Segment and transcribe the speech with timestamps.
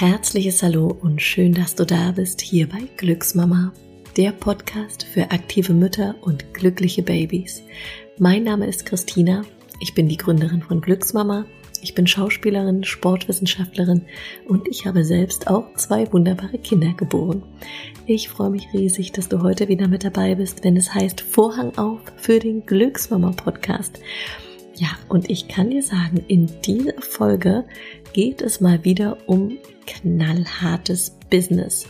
[0.00, 3.70] herzliches Hallo und schön, dass du da bist hier bei Glücksmama,
[4.16, 7.62] der Podcast für aktive Mütter und glückliche Babys.
[8.16, 9.42] Mein Name ist Christina,
[9.78, 11.44] ich bin die Gründerin von Glücksmama,
[11.82, 14.06] ich bin Schauspielerin, Sportwissenschaftlerin
[14.48, 17.42] und ich habe selbst auch zwei wunderbare Kinder geboren.
[18.06, 21.76] Ich freue mich riesig, dass du heute wieder mit dabei bist, wenn es heißt Vorhang
[21.76, 24.00] auf für den Glücksmama Podcast.
[24.76, 27.66] Ja, und ich kann dir sagen, in dieser Folge
[28.14, 29.58] geht es mal wieder um
[29.90, 31.86] knallhartes Business.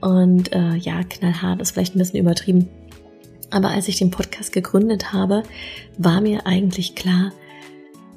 [0.00, 2.68] Und äh, ja, knallhart ist vielleicht ein bisschen übertrieben.
[3.50, 5.42] Aber als ich den Podcast gegründet habe,
[5.96, 7.32] war mir eigentlich klar,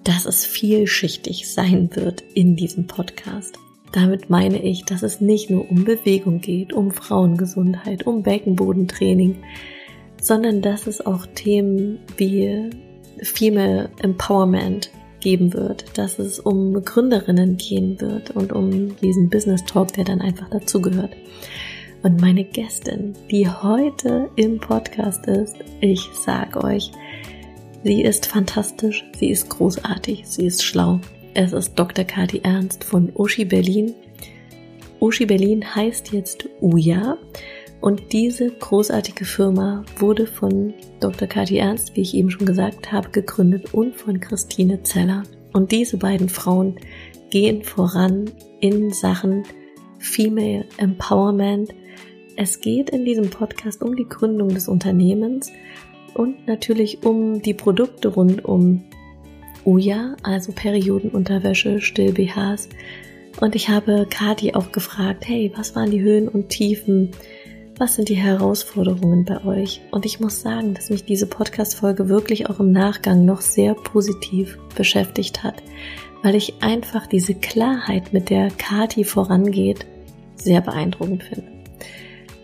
[0.04, 3.58] dass es vielschichtig sein wird in diesem Podcast.
[3.92, 9.38] Damit meine ich, dass es nicht nur um Bewegung geht, um Frauengesundheit, um Beckenbodentraining,
[10.20, 12.70] sondern dass es auch Themen wie
[13.22, 19.94] Female Empowerment geben wird, dass es um Gründerinnen gehen wird und um diesen Business Talk,
[19.94, 21.12] der dann einfach dazugehört.
[22.04, 26.92] Und meine Gästin, die heute im Podcast ist, ich sag euch,
[27.84, 31.00] sie ist fantastisch, sie ist großartig, sie ist schlau.
[31.34, 32.04] Es ist Dr.
[32.04, 33.94] Kati Ernst von Uschi Berlin.
[35.00, 37.18] Uschi Berlin heißt jetzt Uja
[37.82, 41.28] und diese großartige Firma wurde von Dr.
[41.28, 45.24] Kathi Ernst, wie ich eben schon gesagt habe, gegründet und von Christine Zeller.
[45.52, 46.76] Und diese beiden Frauen
[47.32, 48.30] gehen voran
[48.60, 49.44] in Sachen
[49.98, 51.74] Female Empowerment.
[52.38, 55.52] Es geht in diesem Podcast um die Gründung des Unternehmens
[56.14, 58.84] und natürlich um die Produkte rund um
[59.66, 62.70] Uja, also Periodenunterwäsche, Still-BHs.
[63.40, 67.12] Und ich habe Kati auch gefragt, hey, was waren die Höhen und Tiefen
[67.82, 69.82] was sind die Herausforderungen bei euch?
[69.90, 74.60] Und ich muss sagen, dass mich diese Podcast-Folge wirklich auch im Nachgang noch sehr positiv
[74.76, 75.64] beschäftigt hat,
[76.22, 79.88] weil ich einfach diese Klarheit, mit der Kati vorangeht,
[80.36, 81.52] sehr beeindruckend finde.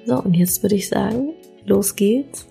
[0.07, 1.35] So, und jetzt würde ich sagen,
[1.66, 2.47] los geht's.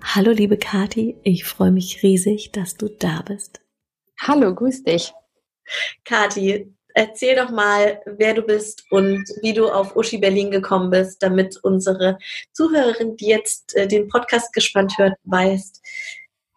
[0.00, 3.62] Hallo liebe Kati, ich freue mich riesig, dass du da bist.
[4.20, 5.12] Hallo, grüß dich.
[6.04, 11.22] Kati, erzähl doch mal, wer du bist und wie du auf Uschi Berlin gekommen bist,
[11.22, 12.18] damit unsere
[12.52, 15.80] Zuhörerin, die jetzt äh, den Podcast gespannt hört, weiß,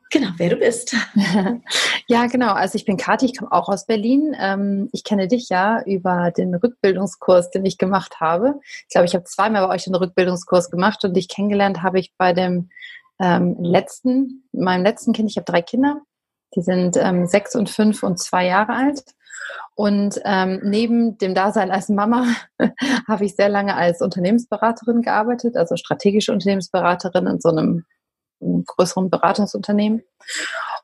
[0.09, 0.95] genau, wer du bist.
[2.07, 2.53] ja, genau.
[2.53, 4.35] Also ich bin Kathi, ich komme auch aus Berlin.
[4.39, 8.59] Ähm, ich kenne dich ja über den Rückbildungskurs, den ich gemacht habe.
[8.87, 12.13] Ich glaube, ich habe zweimal bei euch einen Rückbildungskurs gemacht und dich kennengelernt habe ich
[12.17, 12.71] bei dem
[13.19, 15.29] ähm, letzten, meinem letzten Kind.
[15.29, 16.01] Ich habe drei Kinder.
[16.55, 19.03] Die sind ähm, sechs und fünf und zwei Jahre alt.
[19.75, 22.25] Und ähm, neben dem Dasein als Mama
[23.07, 27.85] habe ich sehr lange als Unternehmensberaterin gearbeitet, also strategische Unternehmensberaterin in so einem,
[28.41, 30.01] größeren Beratungsunternehmen.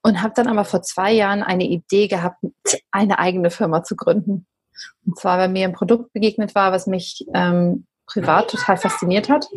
[0.04, 2.38] Und habe dann aber vor zwei Jahren eine Idee gehabt,
[2.92, 4.46] eine eigene Firma zu gründen.
[5.06, 9.48] Und zwar, weil mir ein Produkt begegnet war, was mich ähm, privat total fasziniert hat.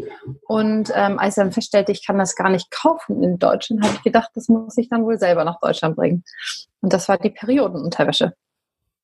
[0.46, 3.94] Und ähm, als ich dann feststellte, ich kann das gar nicht kaufen in Deutschland, habe
[3.94, 6.24] ich gedacht, das muss ich dann wohl selber nach Deutschland bringen.
[6.80, 8.34] Und das war die Periodenunterwäsche.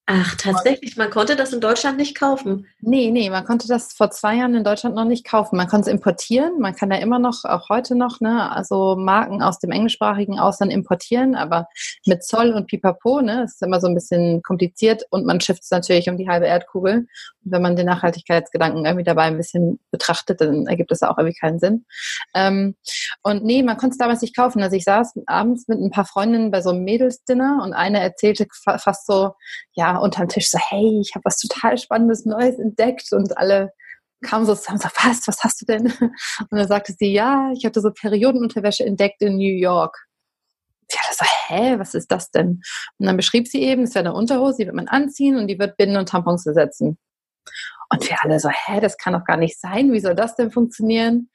[0.09, 2.69] Ach, tatsächlich, man konnte das in Deutschland nicht kaufen.
[2.81, 5.57] Nee, nee, man konnte das vor zwei Jahren in Deutschland noch nicht kaufen.
[5.57, 9.43] Man konnte es importieren, man kann ja immer noch, auch heute noch, ne, also Marken
[9.43, 11.67] aus dem englischsprachigen Ausland importieren, aber
[12.07, 15.71] mit Zoll und Pipapo, ne, ist immer so ein bisschen kompliziert und man schifft es
[15.73, 17.09] natürlich um die halbe Erdkugel.
[17.45, 21.37] Und wenn man den Nachhaltigkeitsgedanken irgendwie dabei ein bisschen betrachtet, dann ergibt das auch irgendwie
[21.37, 21.85] keinen Sinn.
[22.33, 22.77] Ähm,
[23.25, 24.63] und nee, man konnte es damals nicht kaufen.
[24.63, 28.47] Also ich saß abends mit ein paar Freundinnen bei so einem Mädelsdinner und eine erzählte
[28.53, 29.35] fast so,
[29.73, 33.73] ja, unterm Tisch so, hey, ich habe was total Spannendes Neues entdeckt und alle
[34.23, 35.87] kamen so zusammen so, was, was hast du denn?
[36.01, 40.07] Und dann sagte sie, ja, ich hatte so Periodenunterwäsche entdeckt in New York.
[40.91, 42.63] Ja, das so, hä, was ist das denn?
[42.99, 45.59] Und dann beschrieb sie eben, es wäre eine Unterhose, die wird man anziehen und die
[45.59, 46.99] wird Binden und Tampons ersetzen.
[47.91, 50.51] Und wir alle so, hä, das kann doch gar nicht sein, wie soll das denn
[50.51, 51.31] funktionieren?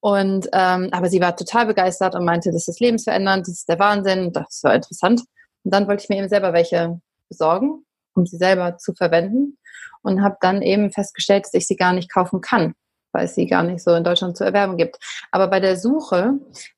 [0.00, 3.78] Und ähm, aber sie war total begeistert und meinte, das ist lebensverändernd, das ist der
[3.78, 5.22] Wahnsinn, das war interessant.
[5.64, 9.58] Und dann wollte ich mir eben selber welche besorgen um sie selber zu verwenden
[10.02, 12.74] und habe dann eben festgestellt, dass ich sie gar nicht kaufen kann,
[13.12, 14.98] weil es sie gar nicht so in Deutschland zu erwerben gibt.
[15.30, 16.34] Aber bei der Suche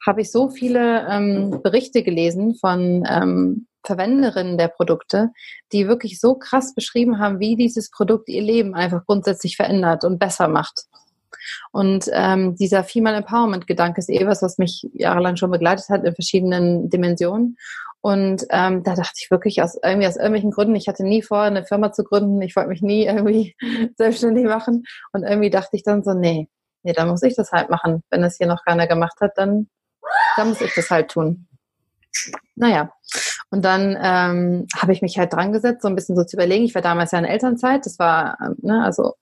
[0.07, 5.31] habe ich so viele ähm, Berichte gelesen von ähm, Verwenderinnen der Produkte,
[5.73, 10.19] die wirklich so krass beschrieben haben, wie dieses Produkt ihr Leben einfach grundsätzlich verändert und
[10.19, 10.85] besser macht.
[11.73, 16.15] Und ähm, dieser Female Empowerment-Gedanke ist eh was, was mich jahrelang schon begleitet hat in
[16.15, 17.57] verschiedenen Dimensionen.
[18.05, 21.41] Und ähm, da dachte ich wirklich aus irgendwie aus irgendwelchen Gründen, ich hatte nie vor,
[21.41, 23.57] eine Firma zu gründen, ich wollte mich nie irgendwie
[23.97, 24.85] selbstständig machen.
[25.15, 26.51] Und irgendwie dachte ich dann so, nee,
[26.83, 28.03] nee, dann muss ich das halt machen.
[28.11, 29.69] Wenn es hier noch keiner gemacht hat, dann,
[30.37, 31.49] dann muss ich das halt tun.
[32.57, 32.93] Naja.
[33.49, 36.67] Und dann ähm, habe ich mich halt dran gesetzt, so ein bisschen so zu überlegen.
[36.67, 39.15] Ich war damals ja in Elternzeit, das war, ähm, ne, also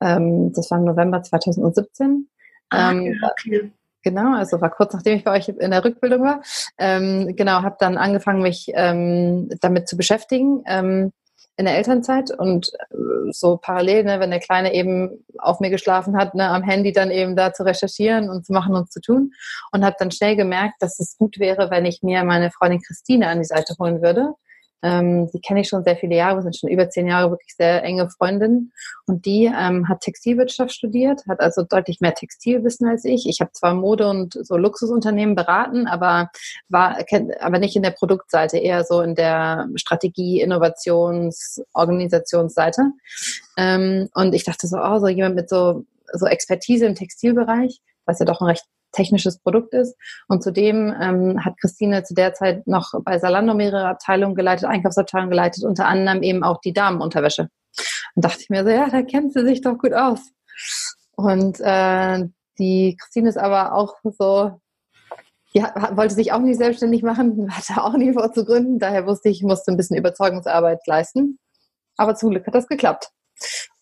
[0.00, 2.30] ähm, das war im November 2017.
[2.70, 3.72] Ah, ähm, okay.
[4.02, 6.42] Genau, also war kurz nachdem ich bei euch in der Rückbildung war.
[6.78, 11.12] Ähm, genau, habe dann angefangen, mich ähm, damit zu beschäftigen ähm,
[11.56, 16.16] in der Elternzeit und äh, so parallel, ne, wenn der Kleine eben auf mir geschlafen
[16.16, 19.32] hat, ne, am Handy dann eben da zu recherchieren und zu machen und zu tun
[19.70, 23.28] und habe dann schnell gemerkt, dass es gut wäre, wenn ich mir meine Freundin Christine
[23.28, 24.34] an die Seite holen würde,
[24.82, 27.54] ähm, die kenne ich schon sehr viele Jahre, wir sind schon über zehn Jahre wirklich
[27.56, 28.72] sehr enge Freundinnen.
[29.06, 33.28] Und die ähm, hat Textilwirtschaft studiert, hat also deutlich mehr Textilwissen als ich.
[33.28, 36.30] Ich habe zwar Mode und so Luxusunternehmen beraten, aber
[36.68, 36.98] war
[37.40, 42.82] aber nicht in der Produktseite, eher so in der Strategie, Innovations, Organisationsseite.
[43.56, 48.18] Ähm, und ich dachte so, oh, so jemand mit so so Expertise im Textilbereich, was
[48.18, 49.96] ja doch ein recht technisches Produkt ist.
[50.28, 55.30] Und zudem ähm, hat Christine zu der Zeit noch bei Salando mehrere Abteilungen geleitet, Einkaufsabteilungen
[55.30, 57.48] geleitet, unter anderem eben auch die Damenunterwäsche.
[58.14, 60.20] Und dachte ich mir so, ja, da kennt sie sich doch gut aus.
[61.16, 62.26] Und äh,
[62.58, 64.60] die Christine ist aber auch so,
[65.54, 68.78] die wollte sich auch nicht selbstständig machen, hatte auch nie vor zu gründen.
[68.78, 71.38] Daher wusste ich, ich musste ein bisschen Überzeugungsarbeit leisten.
[71.96, 73.10] Aber zum Glück hat das geklappt.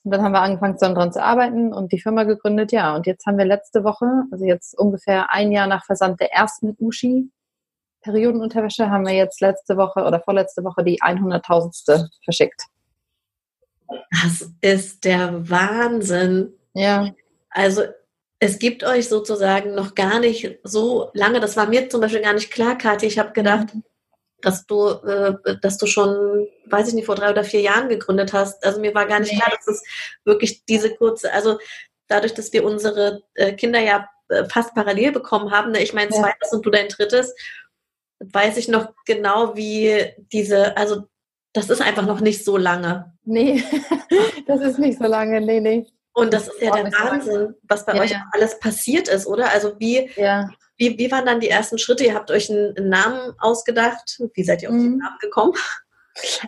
[0.02, 2.94] Und dann haben wir angefangen, zusammen dran zu arbeiten und die Firma gegründet, ja.
[2.96, 6.74] Und jetzt haben wir letzte Woche, also jetzt ungefähr ein Jahr nach Versand der ersten
[6.78, 7.30] Uschi,
[8.02, 12.08] Periodenunterwäsche, haben wir jetzt letzte Woche oder vorletzte Woche die 100.000.
[12.24, 12.62] verschickt.
[14.22, 16.54] Das ist der Wahnsinn.
[16.72, 17.10] Ja.
[17.50, 17.82] Also
[18.38, 22.32] es gibt euch sozusagen noch gar nicht so lange, das war mir zum Beispiel gar
[22.32, 23.04] nicht klar, Kathi.
[23.04, 23.82] Ich habe gedacht, mhm
[24.42, 28.32] dass du, äh, dass du schon, weiß ich nicht, vor drei oder vier Jahren gegründet
[28.32, 28.64] hast.
[28.64, 29.38] Also mir war gar nicht nee.
[29.38, 29.82] klar, dass es
[30.24, 31.58] wirklich diese kurze, also
[32.08, 35.82] dadurch, dass wir unsere äh, Kinder ja äh, fast parallel bekommen haben, ne?
[35.82, 36.20] ich mein ja.
[36.20, 37.34] zweites und du dein drittes,
[38.20, 41.04] weiß ich noch genau, wie diese, also
[41.52, 43.12] das ist einfach noch nicht so lange.
[43.24, 43.62] Nee,
[44.46, 45.86] das ist nicht so lange, nee, nee.
[46.12, 48.24] Und das, ist ja der Wahnsinn, was bei ja, euch ja.
[48.32, 49.50] alles passiert ist, oder?
[49.50, 50.50] Also wie, ja.
[50.76, 52.04] Wie, wie waren dann die ersten Schritte?
[52.04, 54.18] Ihr habt euch einen, einen Namen ausgedacht.
[54.32, 54.98] Wie seid ihr auf den mhm.
[54.98, 55.52] Namen gekommen?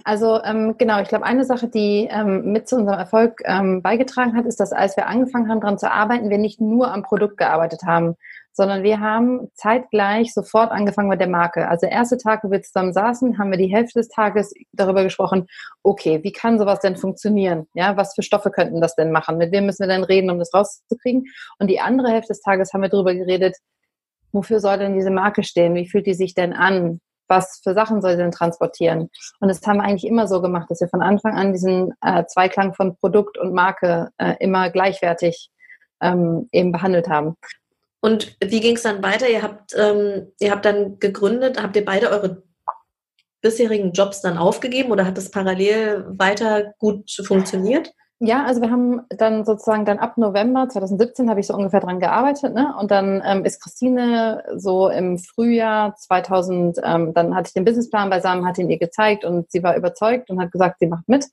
[0.04, 4.36] Also ähm, genau, ich glaube, eine Sache, die ähm, mit zu unserem Erfolg ähm, beigetragen
[4.36, 7.36] hat, ist, dass als wir angefangen haben, daran zu arbeiten, wir nicht nur am Produkt
[7.36, 8.16] gearbeitet haben,
[8.52, 11.68] sondern wir haben zeitgleich sofort angefangen mit der Marke.
[11.68, 15.46] Also erste Tag, wo wir zusammen saßen, haben wir die Hälfte des Tages darüber gesprochen,
[15.82, 17.66] okay, wie kann sowas denn funktionieren?
[17.74, 19.38] Ja, was für Stoffe könnten das denn machen?
[19.38, 21.24] Mit wem müssen wir denn reden, um das rauszukriegen?
[21.58, 23.56] Und die andere Hälfte des Tages haben wir darüber geredet,
[24.32, 25.74] wofür soll denn diese Marke stehen?
[25.74, 27.00] Wie fühlt die sich denn an?
[27.32, 29.08] Was für Sachen soll sie denn transportieren?
[29.40, 32.24] Und das haben wir eigentlich immer so gemacht, dass wir von Anfang an diesen äh,
[32.26, 35.50] Zweiklang von Produkt und Marke äh, immer gleichwertig
[36.02, 37.36] ähm, eben behandelt haben.
[38.02, 39.28] Und wie ging es dann weiter?
[39.30, 42.42] Ihr habt, ähm, ihr habt dann gegründet, habt ihr beide eure
[43.40, 47.92] bisherigen Jobs dann aufgegeben oder hat das parallel weiter gut funktioniert?
[48.24, 51.98] Ja, also wir haben dann sozusagen dann ab November 2017 habe ich so ungefähr dran
[51.98, 52.72] gearbeitet, ne?
[52.78, 58.10] Und dann ähm, ist Christine so im Frühjahr 2000, ähm, dann hatte ich den Businessplan
[58.10, 61.26] beisammen, hatte ihn ihr gezeigt und sie war überzeugt und hat gesagt, sie macht mit.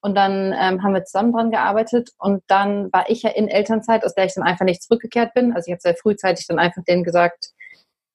[0.00, 4.02] Und dann ähm, haben wir zusammen dran gearbeitet und dann war ich ja in Elternzeit,
[4.06, 5.52] aus der ich dann einfach nicht zurückgekehrt bin.
[5.52, 7.50] Also ich habe sehr frühzeitig dann einfach denen gesagt,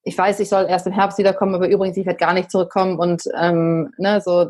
[0.06, 2.96] ich weiß, ich soll erst im Herbst wiederkommen, aber übrigens, ich werde gar nicht zurückkommen
[2.96, 4.46] und ähm, ne, so,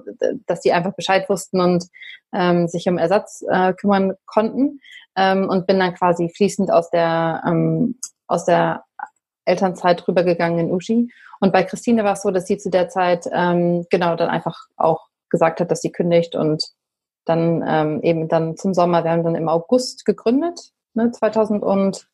[0.47, 1.87] dass die einfach Bescheid wussten und
[2.35, 4.81] ähm, sich um Ersatz äh, kümmern konnten.
[5.17, 8.85] Ähm, und bin dann quasi fließend aus der ähm, aus der
[9.47, 11.11] Elternzeit rübergegangen in Uschi.
[11.41, 14.67] Und bei Christine war es so, dass sie zu der Zeit ähm, genau dann einfach
[14.77, 16.65] auch gesagt hat, dass sie kündigt und
[17.25, 22.07] dann ähm, eben dann zum Sommer, wir haben dann im August gegründet, ne, 2018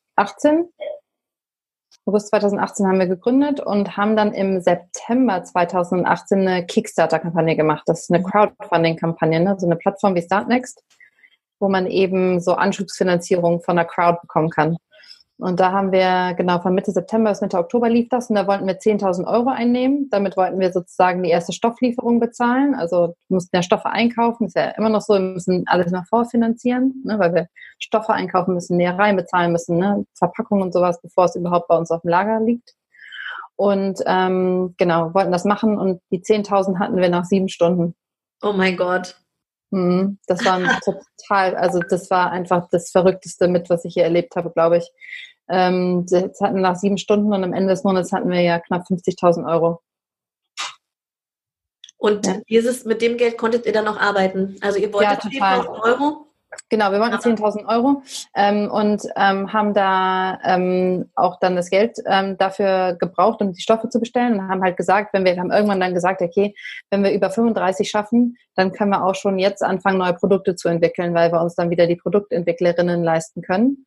[2.05, 7.85] August 2018 haben wir gegründet und haben dann im September 2018 eine Kickstarter-Kampagne gemacht.
[7.87, 9.57] Das ist eine Crowdfunding-Kampagne, ne?
[9.59, 10.83] so eine Plattform wie Startnext,
[11.61, 14.77] wo man eben so Anschubsfinanzierung von der Crowd bekommen kann.
[15.43, 18.47] Und da haben wir, genau, von Mitte September bis Mitte Oktober lief das und da
[18.47, 20.09] wollten wir 10.000 Euro einnehmen.
[20.09, 22.77] Damit wollten wir sozusagen die erste Stofflieferung bezahlen.
[22.77, 26.07] Also wir mussten ja Stoffe einkaufen, ist ja immer noch so, wir müssen alles noch
[26.07, 27.49] vorfinanzieren, ne, weil wir
[27.81, 31.91] Stoffe einkaufen müssen, Nähereien bezahlen müssen, ne, Verpackungen und sowas, bevor es überhaupt bei uns
[31.91, 32.75] auf dem Lager liegt.
[33.57, 37.97] Und ähm, genau, wollten das machen und die 10.000 hatten wir nach sieben Stunden.
[38.43, 39.17] Oh mein Gott.
[39.73, 44.37] Mhm, das war total, also das war einfach das Verrückteste mit, was ich hier erlebt
[44.37, 44.93] habe, glaube ich.
[45.49, 48.59] Ähm, jetzt hatten wir nach sieben Stunden und am Ende des Monats hatten wir ja
[48.59, 49.81] knapp 50.000 Euro.
[51.99, 52.41] Und ja.
[52.49, 54.57] dieses, mit dem Geld konntet ihr dann noch arbeiten?
[54.61, 56.32] Also ihr wolltet ja, 10.000 Euro?
[56.69, 58.03] Genau, wir wollten 10.000 Euro
[58.35, 63.63] ähm, und ähm, haben da ähm, auch dann das Geld ähm, dafür gebraucht, um die
[63.63, 66.55] Stoffe zu bestellen und haben halt gesagt, wenn wir haben irgendwann dann gesagt, okay,
[66.91, 70.69] wenn wir über 35 schaffen, dann können wir auch schon jetzt anfangen, neue Produkte zu
[70.69, 73.87] entwickeln, weil wir uns dann wieder die Produktentwicklerinnen leisten können.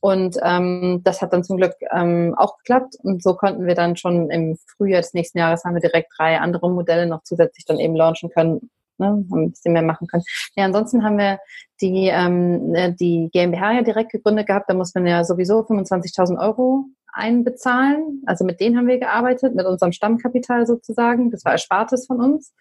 [0.00, 3.96] Und ähm, das hat dann zum Glück ähm, auch geklappt und so konnten wir dann
[3.96, 7.80] schon im Frühjahr des nächsten Jahres haben wir direkt drei andere Modelle noch zusätzlich dann
[7.80, 10.24] eben launchen können ne, haben ein bisschen mehr machen können.
[10.56, 11.38] Ja, ansonsten haben wir
[11.80, 14.68] die, ähm, ne, die GmbH ja direkt gegründet gehabt.
[14.68, 18.22] Da muss man ja sowieso 25.000 Euro einbezahlen.
[18.26, 21.30] Also mit denen haben wir gearbeitet, mit unserem Stammkapital sozusagen.
[21.30, 22.52] Das war Erspartes von uns.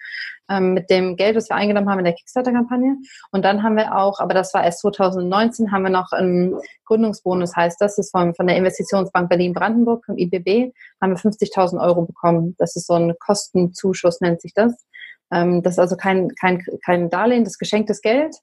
[0.50, 2.98] Ähm, mit dem Geld, das wir eingenommen haben in der Kickstarter-Kampagne.
[3.32, 7.56] Und dann haben wir auch, aber das war erst 2019, haben wir noch einen Gründungsbonus,
[7.56, 12.06] heißt das, das ist von, von der Investitionsbank Berlin-Brandenburg, vom IBB, haben wir 50.000 Euro
[12.06, 12.56] bekommen.
[12.60, 14.86] Das ist so ein Kostenzuschuss, nennt sich das.
[15.34, 18.36] Ähm, das ist also kein, kein, kein Darlehen, das geschenktes Geld.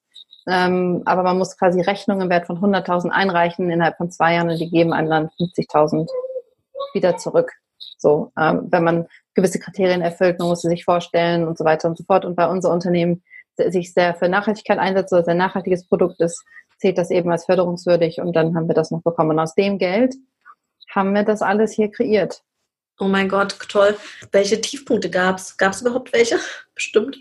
[0.49, 4.51] Ähm, aber man muss quasi Rechnungen im Wert von 100.000 einreichen innerhalb von zwei Jahren
[4.51, 6.09] und die geben einem dann 50.000
[6.95, 7.53] wieder zurück.
[7.99, 11.89] So, ähm, wenn man gewisse Kriterien erfüllt, man muss sie sich vorstellen und so weiter
[11.89, 12.25] und so fort.
[12.25, 13.23] Und bei unser Unternehmen
[13.57, 16.43] sich sehr für Nachhaltigkeit einsetzt oder sehr nachhaltiges Produkt ist,
[16.79, 19.31] zählt das eben als förderungswürdig und dann haben wir das noch bekommen.
[19.31, 20.15] Und aus dem Geld
[20.95, 22.43] haben wir das alles hier kreiert.
[23.03, 23.97] Oh mein Gott, toll.
[24.31, 25.57] Welche Tiefpunkte gab es?
[25.57, 26.39] Gab es überhaupt welche?
[26.75, 27.19] Bestimmt.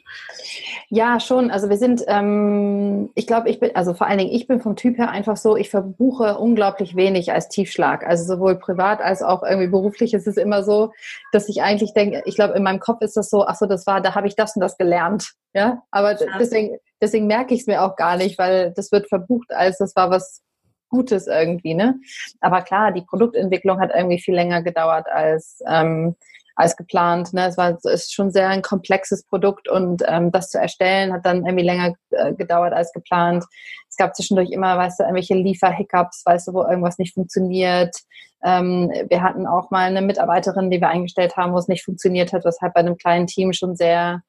[0.90, 1.52] Ja, schon.
[1.52, 4.76] Also wir sind, ähm, ich glaube, ich bin, also vor allen Dingen, ich bin vom
[4.76, 8.06] Typ her einfach so, ich verbuche unglaublich wenig als Tiefschlag.
[8.06, 10.92] Also sowohl privat als auch irgendwie beruflich ist es immer so,
[11.32, 13.88] dass ich eigentlich denke, ich glaube, in meinem Kopf ist das so, ach so, das
[13.88, 15.32] war, da habe ich das und das gelernt.
[15.54, 19.52] Ja, aber deswegen, deswegen merke ich es mir auch gar nicht, weil das wird verbucht
[19.52, 20.42] als das war was
[20.90, 22.00] Gutes irgendwie, ne?
[22.42, 26.16] Aber klar, die Produktentwicklung hat irgendwie viel länger gedauert als, ähm,
[26.56, 27.34] als geplant.
[27.34, 27.48] Ne?
[27.48, 31.26] Es war es ist schon sehr ein komplexes Produkt und ähm, das zu erstellen hat
[31.26, 33.46] dann irgendwie länger äh, gedauert als geplant.
[33.90, 37.96] Es gab zwischendurch immer, weißt du, irgendwelche Lieferhiccups, weißt du, wo irgendwas nicht funktioniert.
[38.44, 42.34] Ähm, wir hatten auch mal eine Mitarbeiterin, die wir eingestellt haben, wo es nicht funktioniert
[42.34, 44.22] hat, was halt bei einem kleinen Team schon sehr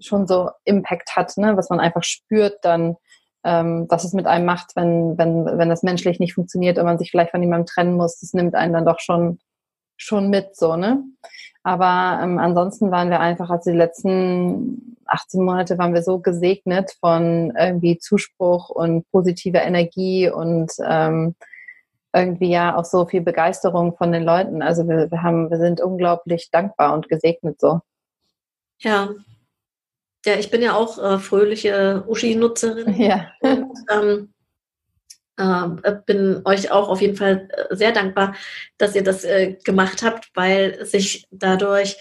[0.00, 1.56] schon so Impact hat, ne?
[1.56, 2.96] was man einfach spürt dann
[3.44, 6.98] ähm, was es mit einem macht, wenn, wenn, wenn das menschlich nicht funktioniert und man
[6.98, 9.38] sich vielleicht von jemandem trennen muss, das nimmt einen dann doch schon,
[9.96, 11.02] schon mit, so, ne?
[11.64, 16.92] Aber ähm, ansonsten waren wir einfach, also die letzten 18 Monate waren wir so gesegnet
[16.98, 21.36] von irgendwie Zuspruch und positiver Energie und ähm,
[22.12, 24.60] irgendwie ja auch so viel Begeisterung von den Leuten.
[24.60, 27.80] Also wir, wir haben, wir sind unglaublich dankbar und gesegnet so.
[28.80, 29.10] Ja,
[30.24, 33.00] ja, ich bin ja auch äh, fröhliche Uschi-Nutzerin.
[33.00, 33.32] Ja.
[33.40, 34.32] Und, ähm,
[35.36, 38.34] äh, bin euch auch auf jeden Fall äh, sehr dankbar,
[38.78, 41.96] dass ihr das äh, gemacht habt, weil sich dadurch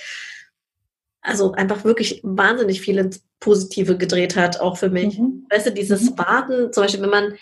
[1.22, 5.20] also einfach wirklich wahnsinnig viel ins Positive gedreht hat, auch für mich.
[5.20, 5.46] Mhm.
[5.50, 6.18] Weißt du, dieses mhm.
[6.18, 7.38] Warten, zum Beispiel, wenn man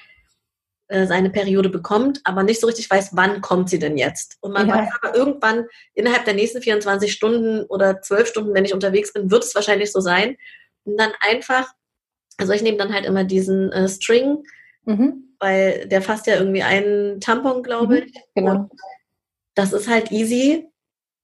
[0.90, 4.38] äh, seine Periode bekommt, aber nicht so richtig weiß, wann kommt sie denn jetzt.
[4.42, 4.76] Und man ja.
[4.76, 9.32] weiß aber irgendwann innerhalb der nächsten 24 Stunden oder 12 Stunden, wenn ich unterwegs bin,
[9.32, 10.36] wird es wahrscheinlich so sein.
[10.90, 11.74] Und dann einfach,
[12.38, 14.44] also ich nehme dann halt immer diesen äh, String,
[14.86, 15.36] mhm.
[15.40, 18.14] weil der fasst ja irgendwie einen Tampon, glaube mhm, ich.
[18.36, 18.52] Genau.
[18.52, 18.72] Und
[19.56, 20.68] das ist halt easy.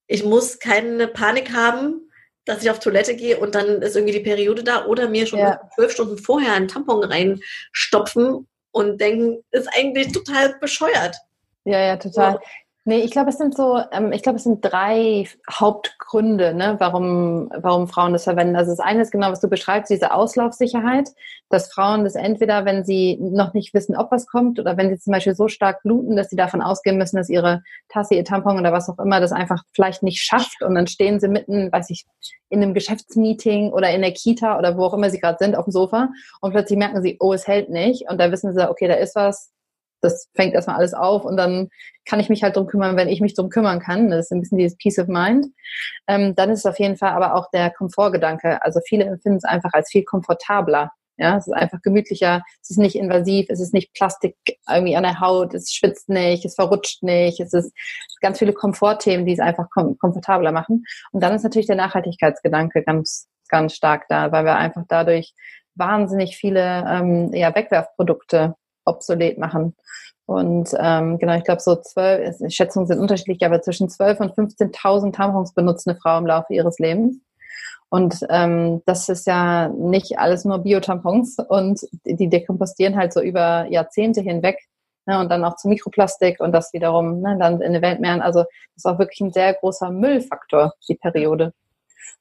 [0.08, 2.10] Ich muss keine Panik haben,
[2.46, 5.40] dass ich auf Toilette gehe und dann ist irgendwie die Periode da oder mir schon
[5.40, 5.60] ja.
[5.74, 11.16] zwölf Stunden vorher einen Tampon reinstopfen und denken, ist eigentlich total bescheuert.
[11.64, 12.40] Ja, ja, total.
[12.88, 17.50] Nee, ich glaube, es sind so, ähm, ich glaube, es sind drei Hauptgründe, ne, warum,
[17.58, 18.56] warum Frauen das verwenden.
[18.56, 21.10] Also das eine ist genau, was du beschreibst, diese Auslaufsicherheit,
[21.50, 25.00] dass Frauen das entweder, wenn sie noch nicht wissen, ob was kommt, oder wenn sie
[25.00, 28.60] zum Beispiel so stark bluten, dass sie davon ausgehen müssen, dass ihre Tasse, ihr Tampon
[28.60, 31.90] oder was auch immer das einfach vielleicht nicht schafft und dann stehen sie mitten, weiß
[31.90, 32.06] ich,
[32.50, 35.66] in einem Geschäftsmeeting oder in der Kita oder wo auch immer sie gerade sind, auf
[35.66, 38.88] dem Sofa und plötzlich merken sie, oh, es hält nicht und da wissen sie, okay,
[38.88, 39.55] da ist was,
[40.06, 41.70] das fängt erstmal alles auf und dann
[42.06, 44.10] kann ich mich halt drum kümmern, wenn ich mich drum kümmern kann.
[44.10, 45.48] Das ist ein bisschen dieses Peace of Mind.
[46.08, 48.62] Ähm, dann ist es auf jeden Fall aber auch der Komfortgedanke.
[48.62, 50.92] Also viele empfinden es einfach als viel komfortabler.
[51.18, 54.36] Ja, es ist einfach gemütlicher, es ist nicht invasiv, es ist nicht Plastik
[54.70, 57.72] irgendwie an der Haut, es schwitzt nicht, es verrutscht nicht, es ist
[58.20, 60.84] ganz viele Komfortthemen, die es einfach kom komfortabler machen.
[61.14, 65.34] Und dann ist natürlich der Nachhaltigkeitsgedanke ganz, ganz stark da, weil wir einfach dadurch
[65.76, 69.76] wahnsinnig viele ähm, ja, Wegwerfprodukte obsolet machen.
[70.26, 75.14] Und ähm, genau, ich glaube, so zwölf, Schätzungen sind unterschiedlich, aber zwischen 12 und 15.000
[75.14, 77.18] Tampons benutzt eine Frau im Laufe ihres Lebens.
[77.90, 83.68] Und ähm, das ist ja nicht alles nur Biotampons und die dekompostieren halt so über
[83.70, 84.58] Jahrzehnte hinweg
[85.06, 88.22] ne, und dann auch zu Mikroplastik und das wiederum ne, dann in den Weltmeeren.
[88.22, 91.54] Also das ist auch wirklich ein sehr großer Müllfaktor, die Periode.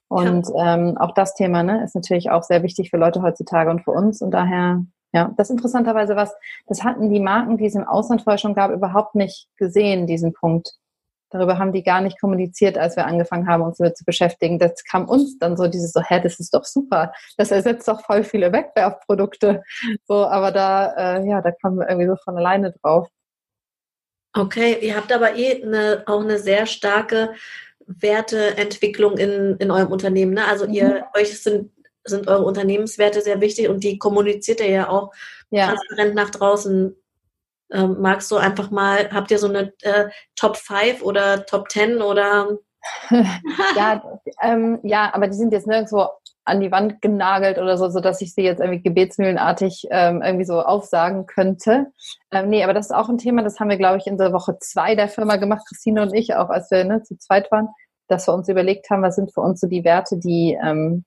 [0.08, 0.74] Und ja.
[0.74, 3.92] ähm, auch das Thema ne, ist natürlich auch sehr wichtig für Leute heutzutage und für
[3.92, 4.20] uns.
[4.20, 6.34] Und daher Ja, das ist interessanterweise was,
[6.66, 10.32] das hatten die Marken, die es im Ausland vorher schon gab, überhaupt nicht gesehen, diesen
[10.32, 10.72] Punkt.
[11.30, 14.58] Darüber haben die gar nicht kommuniziert, als wir angefangen haben, uns damit zu beschäftigen.
[14.58, 17.12] Das kam uns dann so dieses so, hä, das ist doch super.
[17.36, 19.62] Das ersetzt doch voll viele Wegwerfprodukte.
[20.06, 23.08] So, aber da, äh, ja, da kamen wir irgendwie so von alleine drauf.
[24.32, 27.34] Okay, ihr habt aber eh eine, auch eine sehr starke
[27.86, 30.34] Werteentwicklung in, in eurem Unternehmen.
[30.34, 30.44] Ne?
[30.44, 31.20] Also ihr, mhm.
[31.20, 31.70] euch sind,
[32.04, 35.12] sind eure Unternehmenswerte sehr wichtig und die kommuniziert ihr ja auch
[35.50, 35.68] ja.
[35.68, 36.96] transparent nach draußen.
[37.72, 42.02] Ähm, magst du einfach mal, habt ihr so eine äh, Top 5 oder Top 10
[42.02, 42.58] oder?
[43.76, 46.08] ja, ähm, ja, aber die sind jetzt nirgendwo
[46.44, 50.60] an die Wand genagelt oder so, sodass ich sie jetzt irgendwie gebetsmühlenartig ähm, irgendwie so
[50.60, 51.86] aufsagen könnte.
[52.30, 54.32] Ähm, nee, aber das ist auch ein Thema, das haben wir, glaube ich, in der
[54.32, 57.68] Woche zwei der Firma gemacht, Christine und ich, auch als wir ne, zu zweit waren,
[58.08, 61.04] dass wir uns überlegt haben, was sind für uns so die Werte, die, ähm,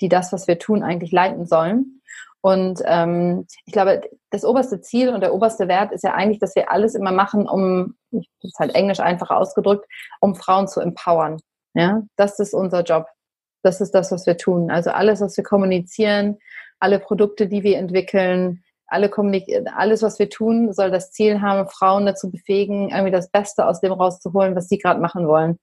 [0.00, 2.00] die das, was wir tun, eigentlich leiten sollen.
[2.42, 6.56] Und ähm, ich glaube, das oberste Ziel und der oberste Wert ist ja eigentlich, dass
[6.56, 9.86] wir alles immer machen, um, das ist halt englisch einfach ausgedrückt,
[10.20, 11.38] um Frauen zu empowern.
[11.74, 13.06] Ja, das ist unser Job.
[13.62, 14.70] Das ist das, was wir tun.
[14.70, 16.38] Also alles, was wir kommunizieren,
[16.78, 19.44] alle Produkte, die wir entwickeln, alle Kommunik
[19.76, 23.80] alles, was wir tun, soll das Ziel haben, Frauen dazu befähigen, irgendwie das Beste aus
[23.80, 25.58] dem rauszuholen, was sie gerade machen wollen.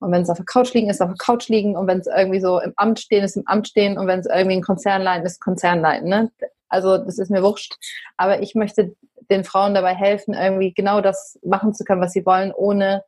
[0.00, 1.76] Und wenn es auf der Couch liegen ist, auf der Couch liegen.
[1.76, 3.98] Und wenn es irgendwie so im Amt stehen ist, im Amt stehen.
[3.98, 6.08] Und wenn es irgendwie ein Konzern leiten ist, Konzern leiten.
[6.08, 6.30] Ne?
[6.68, 7.76] Also das ist mir wurscht.
[8.16, 8.94] Aber ich möchte
[9.30, 13.02] den Frauen dabei helfen, irgendwie genau das machen zu können, was sie wollen, ohne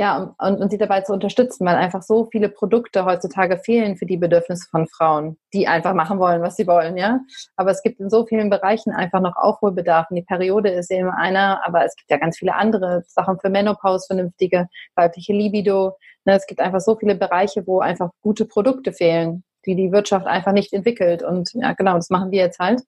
[0.00, 4.06] ja, und, und sie dabei zu unterstützen, weil einfach so viele Produkte heutzutage fehlen für
[4.06, 7.20] die Bedürfnisse von Frauen, die einfach machen wollen, was sie wollen, ja.
[7.54, 10.06] Aber es gibt in so vielen Bereichen einfach noch Aufholbedarf.
[10.08, 13.50] Und die Periode ist eben einer, aber es gibt ja ganz viele andere Sachen für
[13.50, 15.98] Menopause, vernünftige weibliche Libido.
[16.24, 20.26] Ne, es gibt einfach so viele Bereiche, wo einfach gute Produkte fehlen, die die Wirtschaft
[20.26, 21.22] einfach nicht entwickelt.
[21.22, 22.80] Und ja, genau, das machen wir jetzt halt.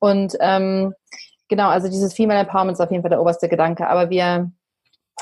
[0.00, 0.94] Und ähm,
[1.46, 3.86] genau, also dieses Female Empowerment ist auf jeden Fall der oberste Gedanke.
[3.86, 4.50] Aber wir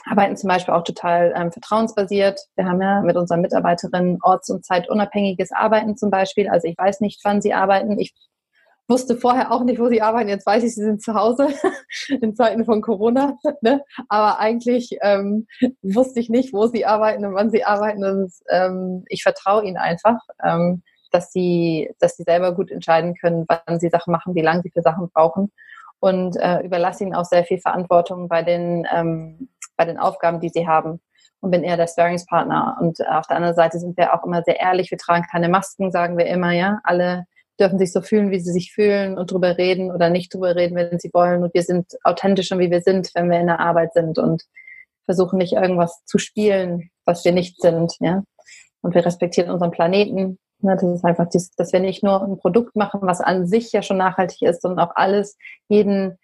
[0.05, 2.41] arbeiten zum Beispiel auch total ähm, vertrauensbasiert.
[2.57, 6.49] Wir haben ja mit unseren Mitarbeiterinnen orts- und zeitunabhängiges Arbeiten zum Beispiel.
[6.49, 7.99] Also ich weiß nicht, wann sie arbeiten.
[7.99, 8.15] Ich
[8.89, 10.29] wusste vorher auch nicht, wo sie arbeiten.
[10.29, 11.49] Jetzt weiß ich, sie sind zu Hause
[12.21, 13.37] in Zeiten von Corona.
[13.61, 13.83] Ne?
[14.09, 15.47] Aber eigentlich ähm,
[15.83, 18.05] wusste ich nicht, wo sie arbeiten und wann sie arbeiten.
[18.05, 23.47] Und ähm, ich vertraue ihnen einfach, ähm, dass sie, dass sie selber gut entscheiden können,
[23.49, 25.51] wann sie Sachen machen, wie lange sie für Sachen brauchen.
[25.99, 30.51] Und äh, überlasse ihnen auch sehr viel Verantwortung bei den ähm, bei den Aufgaben, die
[30.51, 31.01] sie haben
[31.41, 32.77] und bin eher der Sparringspartner.
[32.81, 34.91] Und auf der anderen Seite sind wir auch immer sehr ehrlich.
[34.91, 36.81] Wir tragen keine Masken, sagen wir immer, ja.
[36.85, 37.25] Alle
[37.59, 40.77] dürfen sich so fühlen, wie sie sich fühlen und drüber reden oder nicht drüber reden,
[40.77, 41.43] wenn sie wollen.
[41.43, 44.45] Und wir sind authentischer, wie wir sind, wenn wir in der Arbeit sind und
[45.05, 48.23] versuchen nicht irgendwas zu spielen, was wir nicht sind, ja.
[48.83, 50.39] Und wir respektieren unseren Planeten.
[50.61, 53.97] Das ist einfach, dass wir nicht nur ein Produkt machen, was an sich ja schon
[53.97, 55.37] nachhaltig ist, sondern auch alles,
[55.69, 56.19] jeden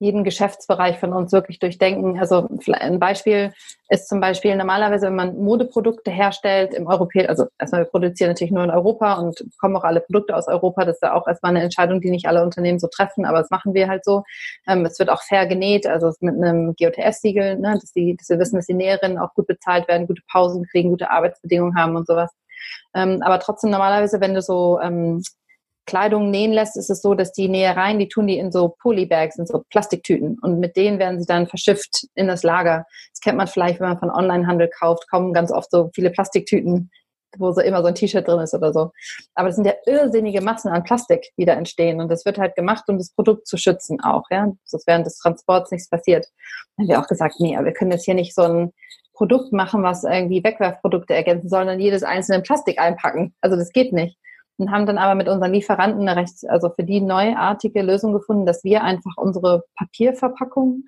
[0.00, 2.18] jeden Geschäftsbereich von uns wirklich durchdenken.
[2.18, 3.52] Also ein Beispiel
[3.88, 8.52] ist zum Beispiel normalerweise, wenn man Modeprodukte herstellt im Europäischen, also erstmal wir produzieren natürlich
[8.52, 10.84] nur in Europa und bekommen auch alle Produkte aus Europa.
[10.84, 13.50] Das ist ja auch erstmal eine Entscheidung, die nicht alle Unternehmen so treffen, aber das
[13.50, 14.22] machen wir halt so.
[14.68, 18.38] Ähm, es wird auch fair genäht, also mit einem GOTS-Siegel, ne, dass, die, dass wir
[18.38, 22.06] wissen, dass die Näherinnen auch gut bezahlt werden, gute Pausen kriegen, gute Arbeitsbedingungen haben und
[22.06, 22.30] sowas.
[22.94, 25.22] Ähm, aber trotzdem normalerweise, wenn du so ähm,
[25.88, 29.38] Kleidung nähen lässt, ist es so, dass die Nähereien, die tun die in so Polybags,
[29.38, 32.84] in so Plastiktüten und mit denen werden sie dann verschifft in das Lager.
[33.10, 36.90] Das kennt man vielleicht, wenn man von Onlinehandel kauft, kommen ganz oft so viele Plastiktüten,
[37.38, 38.90] wo so immer so ein T-Shirt drin ist oder so.
[39.34, 42.54] Aber das sind ja irrsinnige Massen an Plastik, die da entstehen und das wird halt
[42.54, 46.26] gemacht, um das Produkt zu schützen auch, ja, dass während des Transports nichts passiert.
[46.76, 48.72] Dann haben wir auch gesagt, nee, aber wir können jetzt hier nicht so ein
[49.14, 53.34] Produkt machen, was irgendwie Wegwerfprodukte ergänzen soll, und jedes einzelne Plastik einpacken.
[53.40, 54.18] Also das geht nicht
[54.58, 58.46] und haben dann aber mit unseren Lieferanten eine recht, also für die neuartige Lösung gefunden,
[58.46, 60.84] dass wir einfach unsere Papierverpackung